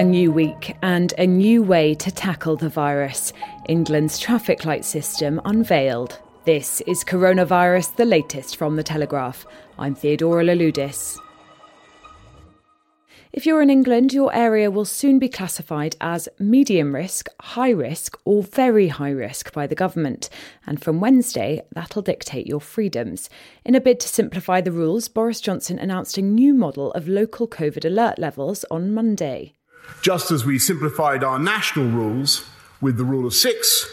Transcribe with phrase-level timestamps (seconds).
[0.00, 3.34] A new week and a new way to tackle the virus.
[3.68, 6.18] England's traffic light system unveiled.
[6.46, 9.44] This is Coronavirus, the latest from The Telegraph.
[9.78, 11.18] I'm Theodora Louloudis.
[13.34, 18.18] If you're in England, your area will soon be classified as medium risk, high risk,
[18.24, 20.30] or very high risk by the government.
[20.66, 23.28] And from Wednesday, that'll dictate your freedoms.
[23.66, 27.46] In a bid to simplify the rules, Boris Johnson announced a new model of local
[27.46, 29.56] COVID alert levels on Monday.
[30.02, 32.48] Just as we simplified our national rules
[32.80, 33.86] with the rule of six,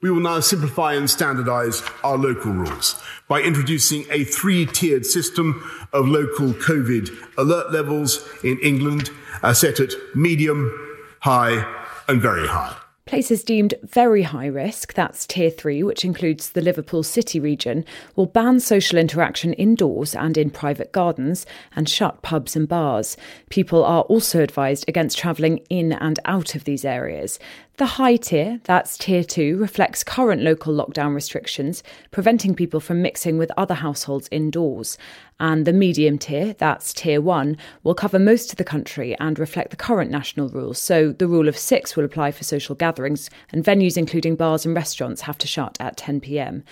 [0.00, 5.64] we will now simplify and standardise our local rules by introducing a three tiered system
[5.94, 9.10] of local COVID alert levels in England,
[9.42, 10.70] uh, set at medium,
[11.20, 11.64] high,
[12.06, 12.76] and very high.
[13.06, 17.84] Places deemed very high risk, that's Tier 3, which includes the Liverpool City region,
[18.16, 21.44] will ban social interaction indoors and in private gardens
[21.76, 23.18] and shut pubs and bars.
[23.50, 27.38] People are also advised against travelling in and out of these areas.
[27.76, 33.36] The high tier, that's tier two, reflects current local lockdown restrictions, preventing people from mixing
[33.36, 34.96] with other households indoors.
[35.40, 39.70] And the medium tier, that's tier one, will cover most of the country and reflect
[39.70, 40.78] the current national rules.
[40.78, 44.76] So the rule of six will apply for social gatherings, and venues, including bars and
[44.76, 46.62] restaurants, have to shut at 10 pm.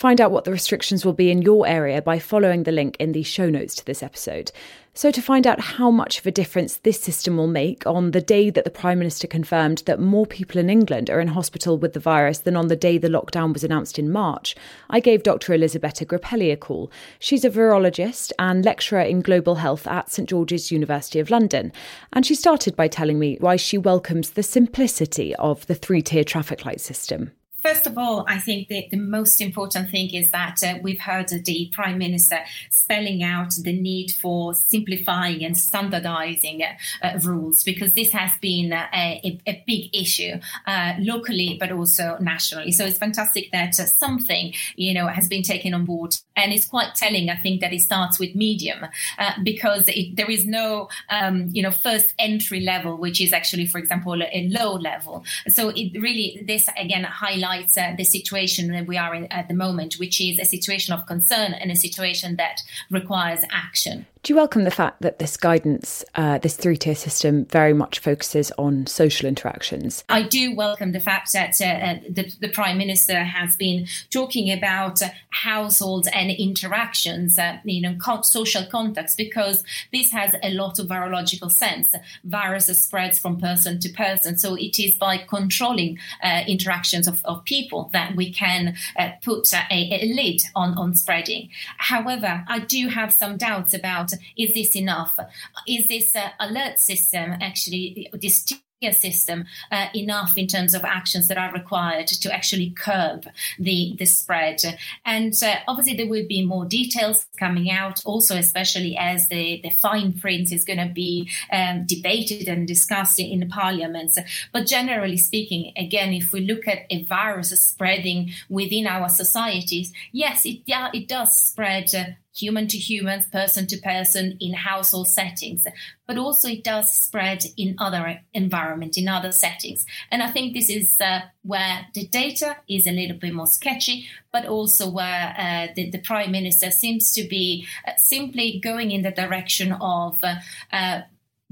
[0.00, 3.12] Find out what the restrictions will be in your area by following the link in
[3.12, 4.50] the show notes to this episode.
[4.94, 8.22] So, to find out how much of a difference this system will make on the
[8.22, 11.92] day that the Prime Minister confirmed that more people in England are in hospital with
[11.92, 14.56] the virus than on the day the lockdown was announced in March,
[14.88, 15.52] I gave Dr.
[15.52, 16.90] Elisabetta Gropelli a call.
[17.18, 21.72] She's a virologist and lecturer in global health at St George's University of London.
[22.14, 26.24] And she started by telling me why she welcomes the simplicity of the three tier
[26.24, 27.32] traffic light system.
[27.62, 31.28] First of all, I think that the most important thing is that uh, we've heard
[31.28, 32.38] the Prime Minister
[32.70, 38.72] spelling out the need for simplifying and standardizing uh, uh, rules because this has been
[38.72, 42.72] a, a, a big issue uh, locally but also nationally.
[42.72, 46.16] So it's fantastic that uh, something, you know, has been taken on board.
[46.36, 48.86] And it's quite telling, I think, that it starts with medium
[49.18, 53.66] uh, because it, there is no, um, you know, first entry level, which is actually,
[53.66, 55.24] for example, a low level.
[55.48, 59.48] So it really, this again highlights highlights uh, the situation that we are in at
[59.48, 64.06] the moment, which is a situation of concern and a situation that requires action.
[64.22, 68.00] Do you welcome the fact that this guidance, uh, this three tier system, very much
[68.00, 70.04] focuses on social interactions?
[70.10, 74.52] I do welcome the fact that uh, uh the, the, Prime Minister has been talking
[74.52, 80.78] about uh, households and interactions, uh, you know, social contacts, because this has a lot
[80.78, 81.94] of virological sense.
[82.22, 85.98] Viruses spreads from person to person, so it is by controlling
[86.46, 88.76] interactions of, of, people that we can
[89.22, 91.48] put a, a lid on, on spreading.
[91.78, 95.18] However, I do have some doubts about is this enough?
[95.66, 98.46] Is this uh, alert system actually this
[98.92, 103.26] system uh, enough in terms of actions that are required to actually curb
[103.58, 104.58] the, the spread.
[105.04, 109.70] And uh, obviously, there will be more details coming out, also, especially as the, the
[109.70, 114.18] fine print is going to be um, debated and discussed in, in parliaments.
[114.52, 120.46] But generally speaking, again, if we look at a virus spreading within our societies, yes,
[120.46, 125.66] it, it does spread human to humans, person to person in household settings,
[126.06, 129.84] but also it does spread in other environment, in other settings.
[130.10, 134.06] And I think this is uh, where the data is a little bit more sketchy,
[134.32, 139.02] but also where uh, the, the, prime minister seems to be uh, simply going in
[139.02, 140.36] the direction of uh,
[140.72, 141.02] uh,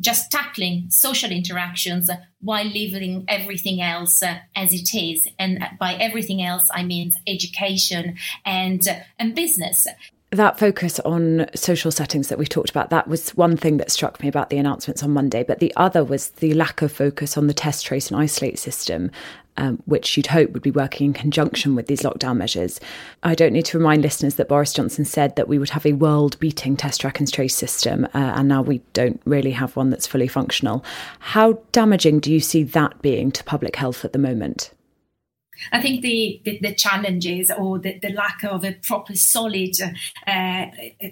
[0.00, 2.08] just tackling social interactions
[2.40, 5.26] while leaving everything else uh, as it is.
[5.38, 9.86] And by everything else, I mean education and, uh, and business.
[10.30, 14.20] That focus on social settings that we've talked about, that was one thing that struck
[14.20, 15.42] me about the announcements on Monday.
[15.42, 19.10] But the other was the lack of focus on the test, trace, and isolate system
[19.58, 22.80] um, which you'd hope would be working in conjunction with these lockdown measures.
[23.22, 25.92] I don't need to remind listeners that Boris Johnson said that we would have a
[25.92, 29.90] world beating test, track, and trace system, uh, and now we don't really have one
[29.90, 30.84] that's fully functional.
[31.19, 34.70] How damaging do you see that being to public health at the moment?
[35.72, 39.75] I think the, the, the challenges or the, the, lack of a proper solid
[40.26, 40.66] uh,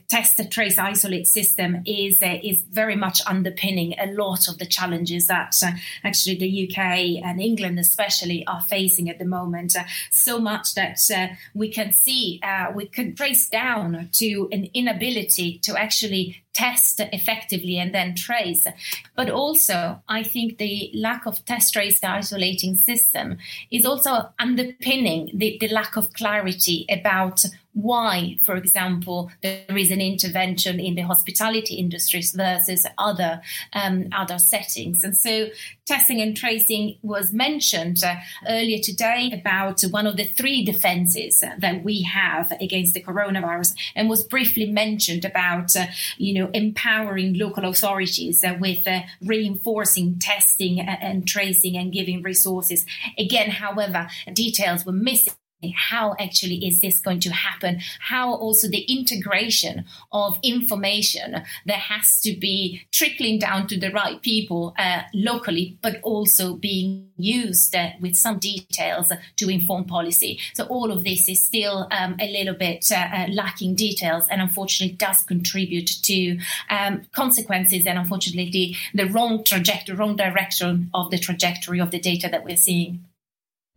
[0.08, 5.26] test, trace, isolate system is uh, is very much underpinning a lot of the challenges
[5.26, 5.70] that uh,
[6.04, 9.76] actually the UK and England especially are facing at the moment.
[9.76, 14.68] Uh, so much that uh, we can see uh, we could trace down to an
[14.74, 18.66] inability to actually test effectively and then trace.
[19.14, 23.36] But also, I think the lack of test trace isolating system
[23.70, 27.44] is also underpinning the, the lack of clarity about
[27.76, 33.42] why, for example, there is an intervention in the hospitality industries versus other
[33.74, 35.04] um, other settings.
[35.04, 35.48] And so,
[35.84, 38.16] testing and tracing was mentioned uh,
[38.48, 44.08] earlier today about one of the three defenses that we have against the coronavirus, and
[44.08, 45.84] was briefly mentioned about uh,
[46.16, 52.86] you know empowering local authorities uh, with uh, reinforcing testing and tracing and giving resources.
[53.18, 55.34] Again, however, details were missing
[55.74, 57.80] how actually is this going to happen?
[58.00, 64.20] How also the integration of information that has to be trickling down to the right
[64.20, 70.38] people uh, locally but also being used uh, with some details to inform policy.
[70.54, 74.42] So all of this is still um, a little bit uh, uh lacking details and
[74.42, 76.38] unfortunately does contribute to
[76.68, 81.98] um, consequences and unfortunately the, the wrong trajectory wrong direction of the trajectory of the
[81.98, 83.04] data that we're seeing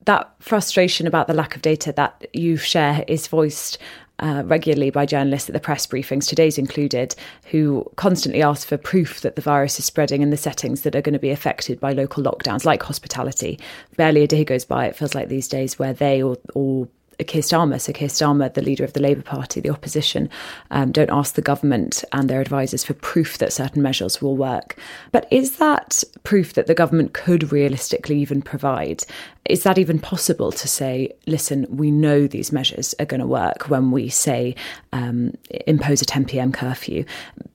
[0.06, 3.78] that frustration about the lack of data that you share is voiced
[4.20, 7.16] uh, regularly by journalists at the press briefings, today's included,
[7.46, 11.02] who constantly ask for proof that the virus is spreading in the settings that are
[11.02, 13.60] going to be affected by local lockdowns, like hospitality.
[13.96, 16.88] Barely a day goes by, it feels like these days, where they or, or
[17.28, 20.30] Keir Starmer, so Keir Starmer, the leader of the Labour Party, the opposition,
[20.72, 24.78] um, don't ask the government and their advisors for proof that certain measures will work.
[25.12, 29.04] But is that proof that the government could realistically even provide?
[29.46, 33.70] Is that even possible to say, listen, we know these measures are going to work
[33.70, 34.56] when we say
[34.94, 35.34] um,
[35.66, 37.04] impose a 10 pm curfew?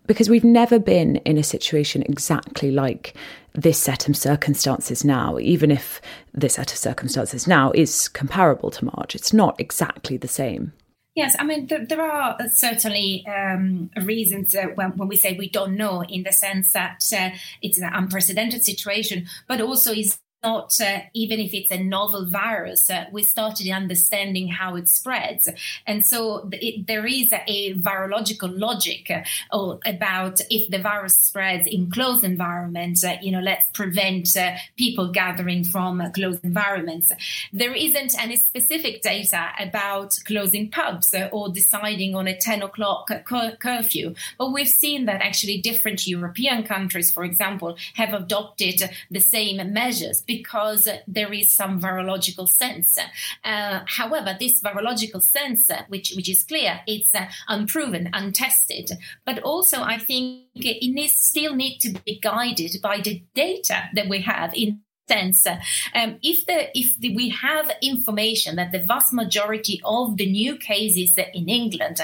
[0.06, 3.14] Because we've never been in a situation exactly like
[3.54, 6.00] this set of circumstances now, even if
[6.32, 10.72] this set of circumstances now is comparable to March, it's not exactly the same.
[11.14, 15.48] Yes, I mean, there, there are certainly um, reasons uh, when, when, we say we
[15.48, 17.30] don't know, in the sense that uh,
[17.62, 22.88] it's an unprecedented situation, but also is not, uh, even if it's a novel virus,
[22.90, 25.48] uh, we started understanding how it spreads.
[25.86, 31.90] And so it, there is a, virological logic uh, about if the virus spreads in
[31.90, 37.10] closed environments, uh, you know, let's prevent uh, people gathering from closed environments.
[37.52, 43.10] There isn't any specific data about closing pubs uh, or deciding on a 10 o'clock
[43.24, 44.14] cur- curfew.
[44.38, 50.22] But we've seen that actually different European countries, for example, have adopted the same measures
[50.36, 52.98] because there is some virological sense.
[53.44, 58.92] Uh, however, this virological sense, which which is clear, it's uh, unproven, untested.
[59.24, 64.08] But also, I think it needs, still need to be guided by the data that
[64.08, 69.12] we have in sense um, if the if the, we have information that the vast
[69.12, 72.00] majority of the new cases in England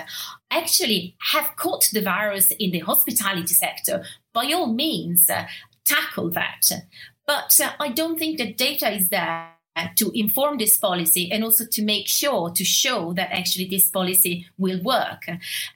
[0.50, 5.47] actually have caught the virus in the hospitality sector by all means uh,
[5.85, 6.71] tackle that
[7.31, 9.51] but uh, I don't think the data is there
[9.95, 14.49] to inform this policy and also to make sure to show that actually this policy
[14.59, 15.29] will work.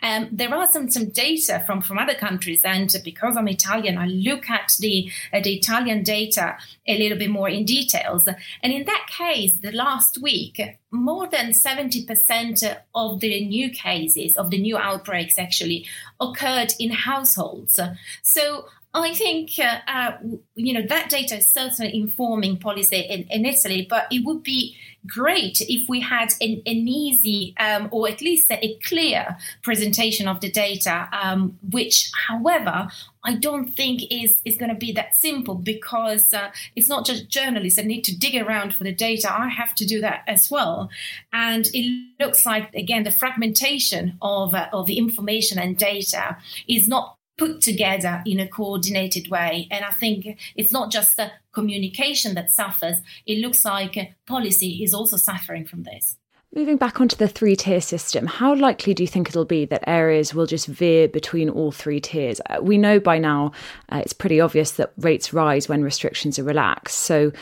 [0.02, 4.06] Um, there are some, some data from, from other countries, and because I'm Italian, I
[4.06, 6.56] look at the, uh, the Italian data
[6.88, 8.26] a little bit more in details.
[8.26, 14.50] And in that case, the last week, more than 70% of the new cases, of
[14.50, 15.86] the new outbreaks actually
[16.20, 17.78] occurred in households.
[18.22, 20.12] So I think uh, uh,
[20.54, 24.76] you know that data is certainly informing policy in, in, Italy, but it would be
[25.04, 30.40] great if we had an, an easy um, or at least a, clear presentation of
[30.40, 31.08] the data.
[31.12, 32.88] Um, which, however,
[33.24, 37.28] I don't think is is going to be that simple because uh, it's not just
[37.28, 39.28] journalists that need to dig around for the data.
[39.28, 40.88] I have to do that as well,
[41.32, 46.36] and it looks like again the fragmentation of uh, of information and data
[46.68, 49.68] is not put together in a coordinated way.
[49.70, 54.94] And I think it's not just the communication that suffers, it looks like policy is
[54.94, 56.16] also suffering from this.
[56.54, 59.82] Moving back onto the three tier system, how likely do you think it'll be that
[59.88, 62.40] areas will just veer between all three tiers?
[62.48, 63.50] Uh, we know by now
[63.88, 66.98] uh, it's pretty obvious that rates rise when restrictions are relaxed.
[66.98, 67.32] So,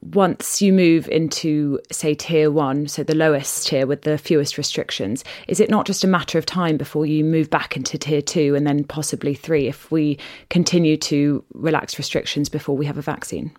[0.00, 5.24] once you move into, say, tier one, so the lowest tier with the fewest restrictions,
[5.48, 8.54] is it not just a matter of time before you move back into tier two
[8.54, 10.18] and then possibly three if we
[10.50, 13.50] continue to relax restrictions before we have a vaccine?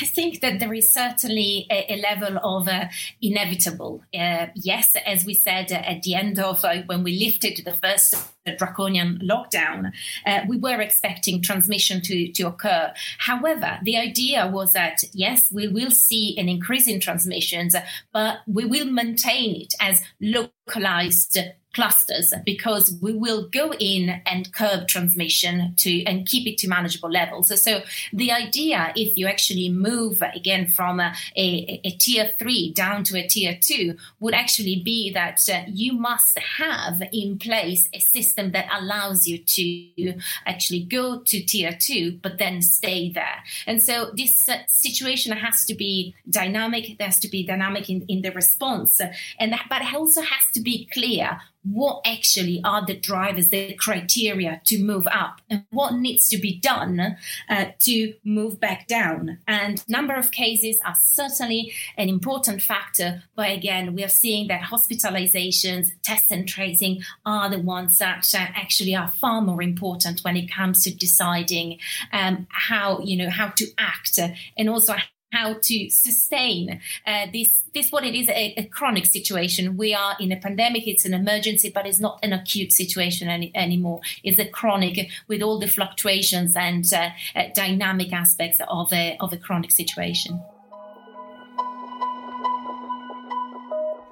[0.00, 2.86] I think that there is certainly a, a level of uh,
[3.20, 4.02] inevitable.
[4.14, 7.72] Uh, yes, as we said uh, at the end of uh, when we lifted the
[7.72, 8.14] first
[8.58, 9.92] draconian lockdown,
[10.26, 12.92] uh, we were expecting transmission to, to occur.
[13.18, 17.74] However, the idea was that yes, we will see an increase in transmissions,
[18.12, 21.38] but we will maintain it as localized
[21.74, 27.10] clusters because we will go in and curb transmission to and keep it to manageable
[27.10, 27.48] levels.
[27.48, 32.72] So, so the idea, if you actually move again from a, a, a, tier three
[32.72, 37.88] down to a tier two, would actually be that uh, you must have in place
[37.92, 40.14] a system that allows you to
[40.46, 43.42] actually go to tier two, but then stay there.
[43.66, 46.96] And so this uh, situation has to be dynamic.
[46.98, 49.00] There has to be dynamic in, in the response,
[49.38, 53.74] and that, but it also has to be clear what actually are the drivers, the
[53.74, 57.16] criteria to move up, and what needs to be done
[57.48, 59.38] uh, to move back down.
[59.48, 64.62] And number of cases are certainly an important factor, but again, we are seeing that
[64.62, 70.36] hospitalizations, test and tracing are the ones that uh, actually are far more important when
[70.36, 71.78] it comes to deciding
[72.12, 74.18] um, how you know how to act,
[74.56, 74.94] and also
[75.34, 79.76] how to sustain uh, this this what it is a, a, chronic situation.
[79.76, 80.86] We are in a pandemic.
[80.86, 84.00] It's an emergency but it's not an acute situation any, anymore.
[84.22, 89.32] It's a chronic with all the fluctuations and uh, uh, dynamic aspects of a, of
[89.32, 90.40] a chronic situation.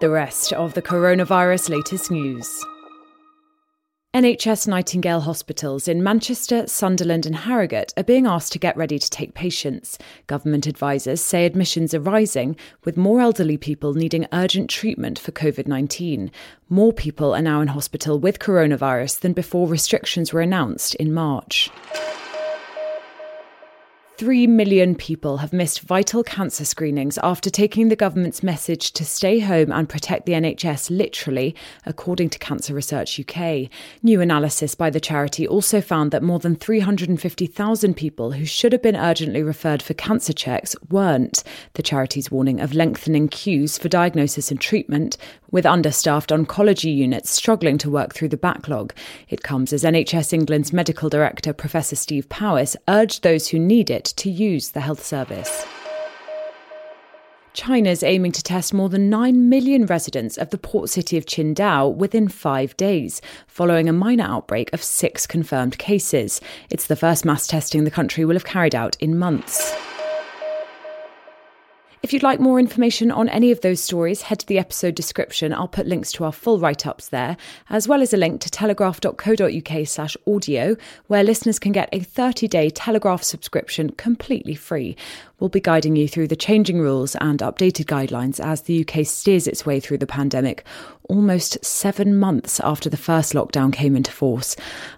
[0.00, 2.64] The rest of the coronavirus latest news
[4.14, 9.08] NHS Nightingale hospitals in Manchester, Sunderland, and Harrogate are being asked to get ready to
[9.08, 9.96] take patients.
[10.26, 12.54] Government advisers say admissions are rising,
[12.84, 16.30] with more elderly people needing urgent treatment for COVID 19.
[16.68, 21.70] More people are now in hospital with coronavirus than before restrictions were announced in March.
[24.18, 29.40] Three million people have missed vital cancer screenings after taking the government's message to stay
[29.40, 33.70] home and protect the NHS literally, according to Cancer Research UK.
[34.02, 38.82] New analysis by the charity also found that more than 350,000 people who should have
[38.82, 41.42] been urgently referred for cancer checks weren't.
[41.72, 45.16] The charity's warning of lengthening queues for diagnosis and treatment,
[45.52, 48.92] with understaffed oncology units struggling to work through the backlog.
[49.28, 54.04] It comes as NHS England's medical director, Professor Steve Powis, urged those who need it
[54.04, 55.64] to use the health service.
[57.54, 61.94] China's aiming to test more than 9 million residents of the port city of Qingdao
[61.94, 66.40] within five days, following a minor outbreak of six confirmed cases.
[66.70, 69.76] It's the first mass testing the country will have carried out in months.
[72.02, 75.52] If you'd like more information on any of those stories, head to the episode description.
[75.54, 77.36] I'll put links to our full write-ups there,
[77.70, 82.70] as well as a link to telegraph.co.uk slash audio, where listeners can get a 30-day
[82.70, 84.96] Telegraph subscription completely free.
[85.38, 89.46] We'll be guiding you through the changing rules and updated guidelines as the UK steers
[89.46, 90.64] its way through the pandemic,
[91.12, 94.56] almost seven months after the first lockdown came into force.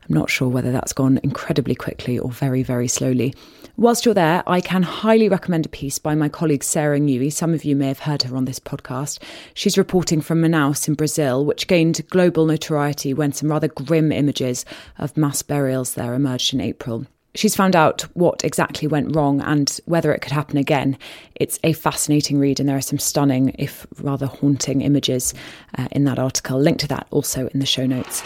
[0.08, 3.34] I'm not sure whether that's gone incredibly quickly or very, very slowly.
[3.76, 7.32] Whilst you're there, I can highly recommend a piece by my colleague Sarah Newey.
[7.32, 9.18] Some of you may have heard her on this podcast.
[9.54, 14.64] She's reporting from Manaus in Brazil, which gained global notoriety when some rather grim images
[14.98, 17.06] of mass burials there emerged in April.
[17.34, 20.96] She's found out what exactly went wrong and whether it could happen again.
[21.34, 25.34] It's a fascinating read, and there are some stunning, if rather haunting, images
[25.76, 26.60] uh, in that article.
[26.60, 28.22] Link to that also in the show notes.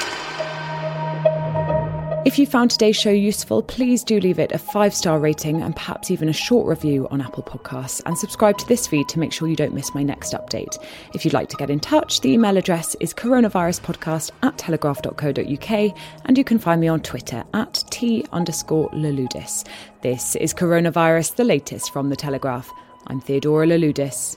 [2.29, 5.75] If you found today's show useful, please do leave it a five star rating and
[5.75, 9.33] perhaps even a short review on Apple Podcasts and subscribe to this feed to make
[9.33, 10.77] sure you don't miss my next update.
[11.15, 16.37] If you'd like to get in touch, the email address is coronaviruspodcast at telegraph.co.uk and
[16.37, 19.67] you can find me on Twitter at t underscore Louloudis.
[20.03, 22.71] This is Coronavirus, the latest from The Telegraph.
[23.07, 24.37] I'm Theodora Louloudis.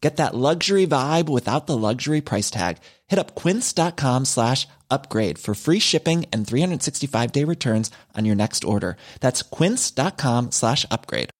[0.00, 2.78] Get that luxury vibe without the luxury price tag.
[3.06, 8.64] Hit up quince.com slash upgrade for free shipping and 365 day returns on your next
[8.64, 8.96] order.
[9.20, 11.30] That's quince.com slash upgrade.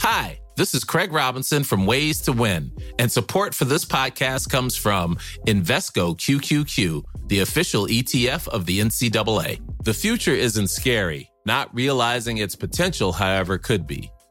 [0.00, 4.74] Hi, this is Craig Robinson from Ways to Win, and support for this podcast comes
[4.76, 9.60] from Invesco QQQ, the official ETF of the NCAA.
[9.84, 11.30] The future isn't scary.
[11.46, 14.10] Not realizing its potential, however, could be.